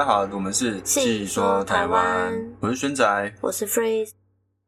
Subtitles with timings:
[0.00, 3.34] 家好，我们是细说台湾我是轩仔。
[3.42, 4.12] 我是 Freeze，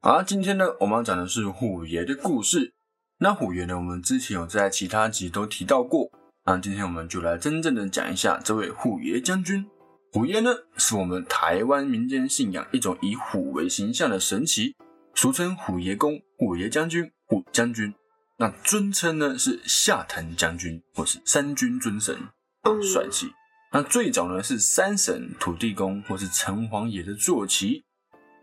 [0.02, 2.74] 好，今天呢，我们要讲的是虎爷的故事。
[3.18, 6.10] 那虎爷呢，我们之前有在其他集都提到过。
[6.45, 9.64] 那今天我们就来真正的讲一下这位虎爷将军。
[10.12, 14.77] 虎爷呢，是我们台湾民间信仰一种以虎为形象的神奇，
[15.14, 17.95] 俗称虎爷公、虎爷将军、虎将军。
[18.37, 22.19] 那尊称呢是下坛将军或是三军尊神，
[22.64, 23.33] 嗯帅气。
[23.74, 27.82] 那最早呢是三神、土地公或是城隍爷的坐骑，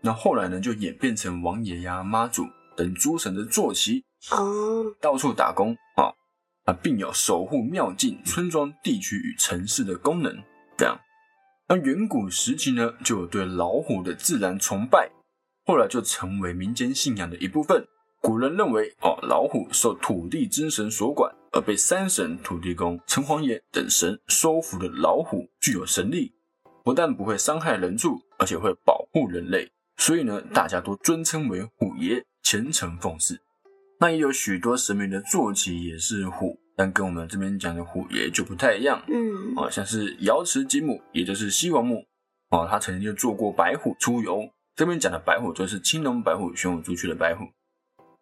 [0.00, 2.44] 那后来呢就演变成王爷呀、妈祖
[2.76, 6.10] 等诸神的坐骑，哦，到处打工啊
[6.64, 10.36] 啊，并有守护庙境、村庄、地区与城市的功能。
[10.76, 10.98] 这样，
[11.68, 15.12] 那远古时期呢就有对老虎的自然崇拜，
[15.64, 17.86] 后来就成为民间信仰的一部分。
[18.22, 26.34] 古人认为，哦，老虎受土地之神所管，而被山神、土地公、城隍爷等神收服的老虎具有神力，
[26.84, 33.40] 不但不会伤害人畜，而且会保护人类，所以呢，大家都尊称为虎爷，虔诚奉祀。
[33.98, 39.02] 那也有许多神明的坐骑也是虎，但跟我们这边讲的虎爷就不太一样。
[39.08, 42.04] 嗯，啊，像是瑶池金母，也就是西王母，
[42.50, 44.50] 哦，他曾经就做过白虎出游。
[44.76, 47.46] 这边讲的白虎就是青龙白虎、玄武朱雀的白虎。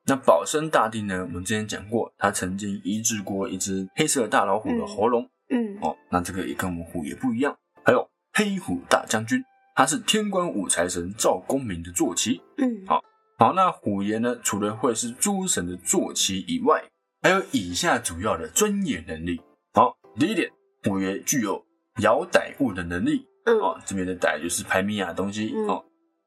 [0.09, 5.29] 那保生大帝呢，我们之前讲过，他曾经医治过一只黑色大老虎的喉咙。
[5.51, 7.55] 嗯，哦，那这个也跟我们虎爷不一样。
[7.85, 12.41] 还有黑虎大将军，他是天官五财神赵公明的坐骑。
[12.57, 13.03] 嗯，好
[13.39, 16.83] 好，那虎爷呢，除了会是诸神的坐骑以外，
[17.21, 19.39] 还有以下主要的专业能力。
[19.75, 20.51] 好，第一点，
[20.85, 21.63] 虎爷具有
[22.01, 23.27] 摇歹物的能力。
[23.45, 25.53] 嗯，哦，这边的歹就是排米亚东西。
[25.55, 25.85] 嗯哦，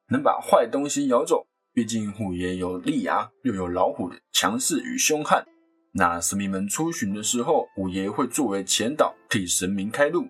[0.09, 1.47] 能把坏东西摇走。
[1.73, 5.45] 毕竟虎爷有利牙，又有老虎的强势与凶悍。
[5.93, 10.27] 那神明们出巡的时候，虎爷会作为前导，替神明开路。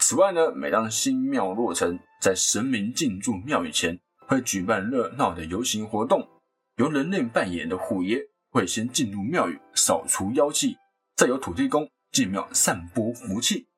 [0.00, 6.28] 此外呢，每当新庙落成，在神明进驻庙宇前，会举办热闹的游行活动。
[6.76, 8.20] 由人类扮演的虎爷
[8.50, 10.76] 会先进入庙宇扫除妖气，
[11.14, 13.68] 再由土地公进庙散播福气，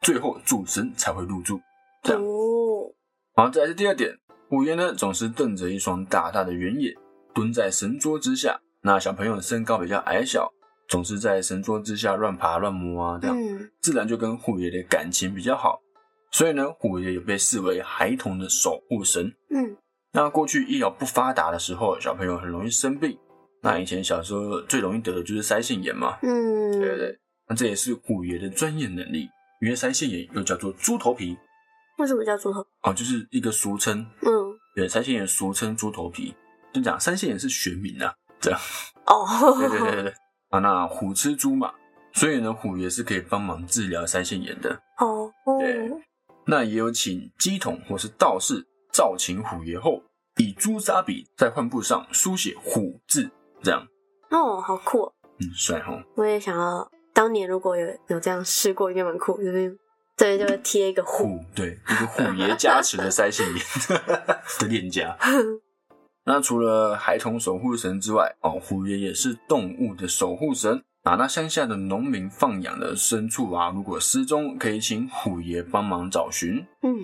[0.00, 1.60] 最后主神才会入住。
[2.04, 2.94] 这样，哦，
[3.34, 4.16] 好，再来是第二点，
[4.52, 6.94] 虎爷呢总是瞪着一双大大的圆眼，
[7.32, 8.60] 蹲在神桌之下。
[8.82, 10.52] 那小朋友身高比较矮小，
[10.88, 13.34] 总是在神桌之下乱爬乱摸啊，这样。
[13.34, 15.80] 嗯，自然就跟虎爷的感情比较好，
[16.32, 19.32] 所以呢，虎爷也被视为孩童的守护神。
[19.48, 19.74] 嗯，
[20.12, 23.18] 那过去医疗不发达的时候，小朋友很容易生病。
[23.62, 27.18] 那以前小时候最容易得的就是腮腺炎嘛，嗯，对不对？
[27.48, 29.30] 那这也是虎爷的专业能力，
[29.62, 31.38] 因为腮腺炎又叫做猪头皮
[31.98, 32.66] 为什么叫猪头？
[32.82, 34.04] 哦，就是一个俗称。
[34.22, 34.41] 嗯，
[34.74, 36.34] 对，腮腺炎俗称猪头皮，
[36.72, 38.60] 就讲腮腺炎是学名啊，这样。
[39.06, 39.26] 哦，
[39.58, 40.14] 对对对对对。
[40.50, 41.72] 啊，那虎吃猪嘛，
[42.12, 44.70] 所以呢，虎爷是可以帮忙治疗腮腺炎的。
[44.98, 45.90] 哦，对
[46.46, 50.02] 那也有请鸡童或是道士造请虎爷后，
[50.36, 53.30] 以朱砂笔在患部上书写“虎”字，
[53.62, 53.86] 这样，
[54.30, 55.12] 哦，好酷哦！
[55.38, 56.00] 嗯，帅吼。
[56.16, 59.36] 我也想要，当年如果有有这样试过，应该蛮酷。
[59.42, 59.74] 这边
[60.16, 63.64] 这边就会贴一个虎，虎，对，一个虎爷加持的腮腺炎
[64.60, 65.16] 的脸颊。
[66.24, 71.16] 那除了孩童守护神之外，哦，虎爷也是动物的守护神啊。
[71.16, 76.64] 那乡下的农民放养的牲畜啊，如果失踪，可以请虎爷帮忙找寻。
[76.82, 76.96] 嗯，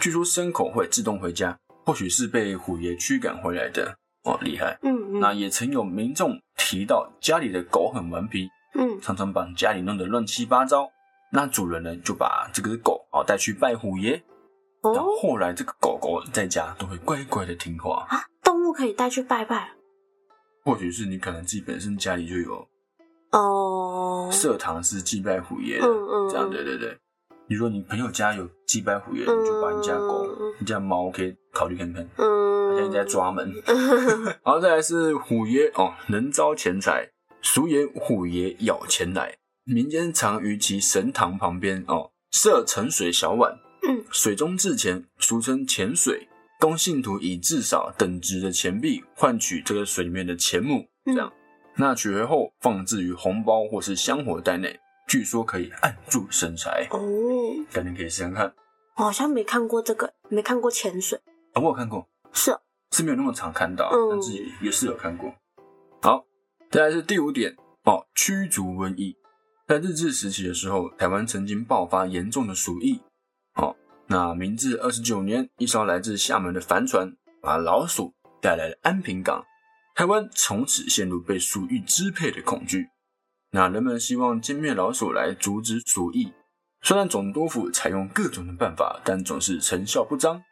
[0.00, 3.96] 据说牲口会自动回家，或许是被虎爷驱赶回来的。
[4.24, 4.76] 哦，厉害！
[4.82, 10.90] 嗯嗯，那也曾有民众提到家里的狗很顽皮，嗯常常把家里弄得乱七八糟。
[11.30, 14.22] 那主人呢就把这个狗哦带去拜虎爷，
[14.82, 18.06] 然后哦后来这个狗狗在家都会乖乖的听话。
[18.08, 19.72] 啊，动物可以带去拜拜
[20.64, 22.66] 或许是你可能自己本身家里就有
[23.32, 24.28] 哦。
[24.30, 26.96] 社堂是祭拜虎爷的，嗯嗯这样对对对。
[27.46, 33.50] 比如说你朋友家有祭拜虎爷，你就把你家狗、嗯你家猫可以考虑看看，嗯，现在在抓门。
[34.44, 37.08] 然后再来是虎爷哦，能招钱财，
[37.40, 39.34] 俗言虎爷咬钱来。
[39.70, 43.52] 民间常于其神堂旁边哦设盛水小碗，
[43.86, 46.26] 嗯，水中置钱，俗称钱水，
[46.58, 51.30] 供信徒以至少等值的钱币换取这个水里面的钱木，这样。
[51.76, 56.98] 那取回后放置于红包或是香火袋内，据说可以按住生财，哦，
[57.70, 58.54] 改天可以试试看。
[58.96, 61.20] 我好像没看过这个，没看过潜水，
[61.52, 62.60] 啊，我有看过，是哦，
[62.92, 65.30] 是没有那么常看到，嗯但自己也是有看过。
[66.00, 66.24] 好，
[66.70, 67.54] 再来是第五点
[67.84, 69.14] 哦，驱逐瘟疫。
[69.68, 73.02] 在日治时期的时候，台湾曾经爆发严重的鼠疫。
[73.56, 73.76] 哦，
[74.06, 79.44] 那明治二十九年，一艘来自厦门的帆船把老鼠带来了安平港，
[79.94, 82.88] 台湾从此陷入被鼠疫支配的恐惧。
[83.50, 86.32] 那人们希望歼灭老鼠来阻止鼠疫，
[86.80, 90.42] 虽然总督府采用各种的办法，但总是成效不彰。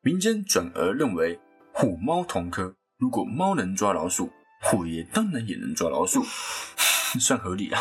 [0.00, 1.40] 民间转而认为
[1.72, 4.30] 虎猫同科，如果猫能抓老鼠，
[4.62, 6.24] 虎爷当然也能抓老鼠，
[7.18, 7.80] 算合理啊。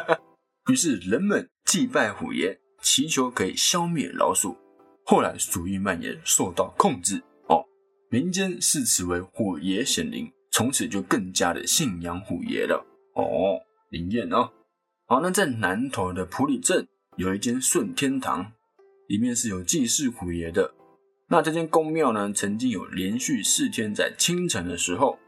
[0.70, 4.56] 于是人们祭拜虎爷，祈求可以消灭老鼠。
[5.04, 7.64] 后来鼠疫蔓延，受到控制哦，
[8.10, 12.84] 民间视此为虎爷显灵，从此就更加的信仰虎爷了
[13.14, 14.50] 哦，灵验哦。
[15.06, 16.86] 好，那在南投的普里镇
[17.16, 18.52] 有一间顺天堂，
[19.06, 20.74] 里面是有祭祀虎爷的。
[21.30, 25.18] 那这间宫庙呢，曾经有连续四天在清晨的时候，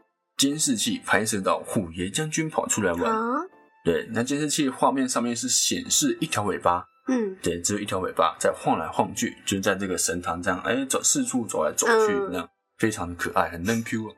[0.41, 3.13] 监视器拍摄到虎爷将军跑出来玩。
[3.13, 3.45] 啊，
[3.85, 12.49] 对，那监视器画面上面是显示一条尾巴，嗯，对，只有一条尾巴在晃来晃去，就是在这个神堂这样，哎，走四处走来走去，嗯那样
[12.79, 14.15] 非常的可爱，很嫩 Q 啊。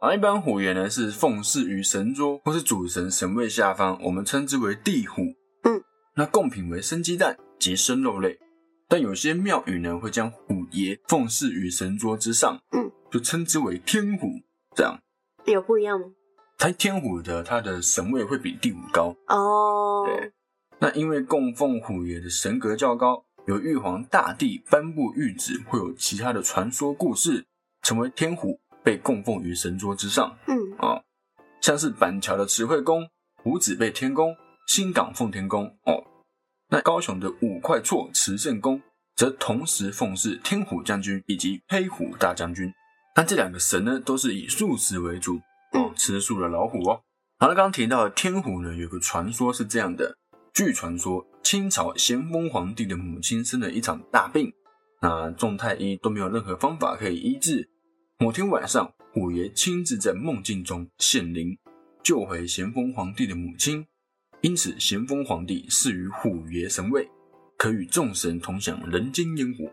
[0.00, 5.22] 而，一般虎爷呢是奉祀于神桌或是主神神位下方，我们称之为地虎。
[5.64, 5.82] 嗯，
[6.14, 8.38] 那贡品为生鸡蛋及生肉类，
[8.86, 14.28] 但有些庙宇呢会将虎爷奉祀于神桌之上，嗯，就称之为天虎。
[14.74, 14.98] 这样，
[15.46, 16.06] 有不一样吗？
[16.58, 19.16] 它天虎的它的神位会比地虎高。
[19.28, 20.32] 哦，对
[20.78, 27.46] 那因为供奉虎爷的神格较高，有玉皇大帝颁布谕旨，会有其他的传说故事，
[27.82, 31.02] 成为天虎被供奉于神桌之上嗯，啊、
[31.60, 33.08] 像是板桥的慈惠宫、
[33.44, 34.36] 五子背天宫、
[34.68, 36.04] 新港奉天宫哦。
[36.68, 38.80] 那高雄的五块厝慈圣宫
[39.16, 42.72] 则同时奉祀天虎将军以及黑虎大将军。
[43.20, 45.36] 那这两个神呢，都是以素食为主
[45.72, 47.02] 哦嗯，吃素的老虎哦。
[47.38, 50.16] 好了，刚刚提到的天虎呢，有个传说是这样的：
[50.54, 54.50] 据传说，清朝咸丰皇帝的母亲生了一场大病，
[55.02, 57.68] 那众太医都没有任何方法可以医治。
[58.18, 61.58] 某天晚上，虎爷亲自在梦境中显灵，
[62.02, 63.84] 救回咸丰皇帝的母亲。
[64.40, 67.06] 因此，咸丰皇帝赐予虎爷神位，
[67.58, 69.70] 可与众神同享人间烟火。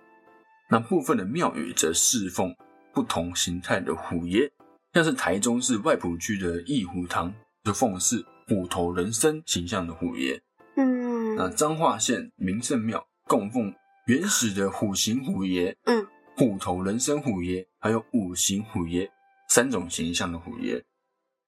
[0.69, 2.53] 那部分的庙宇则侍奉
[2.97, 4.51] 不同形态的虎爷，
[4.91, 7.31] 像是台中市外埔区的义虎堂
[7.63, 10.41] 就奉祀虎头人身形象的虎爷。
[10.75, 13.71] 嗯，那彰化县明圣庙供奉
[14.07, 16.07] 原始的虎形虎爷、嗯，
[16.37, 19.07] 虎头人身虎爷，还有五行虎爷
[19.47, 20.83] 三种形象的虎爷。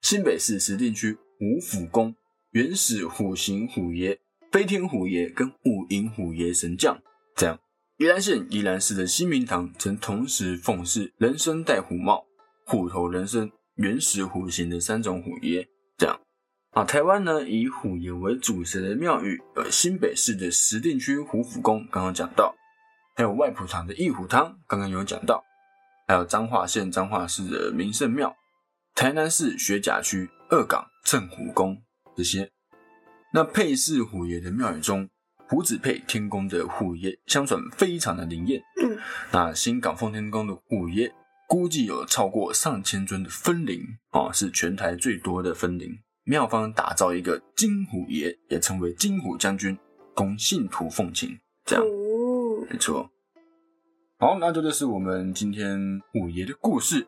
[0.03, 2.13] 新北市石碇区五府宫
[2.51, 4.19] 原始虎形虎爷、
[4.51, 7.01] 飞天虎爷跟五营虎爷神将。
[7.35, 7.59] 这样，
[7.99, 12.25] 宜兰县宜兰市的新明堂曾同时奉祀人身戴虎帽、
[12.65, 15.67] 虎头人身、原始虎形的三种虎爷。
[15.97, 16.17] 这样。
[16.71, 22.55] 啊，台湾呢以虎爷为主神的庙宇，有新北市的石碇区虎府宫，刚刚讲到，
[23.17, 25.43] 还有外埔堂的义虎堂，刚刚有讲到，
[26.07, 28.33] 还有彰化县彰化市的明圣庙，
[28.95, 31.83] 台南市学甲区二港镇虎宫
[32.15, 32.49] 这些。
[33.33, 35.09] 那配祀虎爷的庙宇中，
[35.49, 38.61] 虎子配天宫的虎爷相传非常的灵验。
[38.81, 38.97] 嗯，
[39.31, 41.11] 那新港奉天宫的虎爷
[41.47, 43.81] 估计有超过上千尊的分灵
[44.11, 45.97] 啊，是全台最多的分灵。
[46.23, 49.75] 妙方打造一个金虎爷，也称为金虎将军，
[50.13, 51.35] 供信徒奉请。
[51.65, 53.09] 这样哦，没错。
[54.19, 57.07] 好，那这就是我们今天虎爷的故事。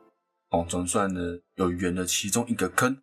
[0.49, 1.21] 哦，总算呢
[1.55, 2.97] 有圆了其中一个坑，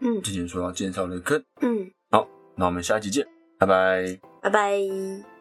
[0.00, 1.44] 嗯之前说要介绍的坑。
[1.60, 2.26] 嗯，好
[2.56, 3.26] 那我们下一集见，
[3.58, 4.31] 拜拜。
[4.42, 5.31] 拜拜。